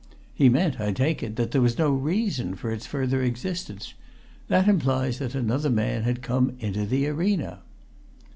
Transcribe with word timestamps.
He 0.33 0.49
meant, 0.49 0.79
I 0.81 0.91
take 0.93 1.21
it, 1.21 1.35
that 1.35 1.51
there 1.51 1.61
was 1.61 1.77
no 1.77 1.91
reason 1.91 2.55
for 2.55 2.71
its 2.71 2.87
further 2.87 3.21
existence. 3.21 3.93
That 4.47 4.67
implies 4.67 5.19
that 5.19 5.35
another 5.35 5.69
man 5.69 6.01
had 6.01 6.23
come 6.23 6.53
into 6.59 6.87
the 6.87 7.05
arena!" 7.07 7.59